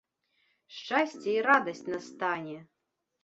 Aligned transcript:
Шчасце 0.77 1.29
і 1.35 1.43
радасць 1.49 1.83
настане! 1.93 2.57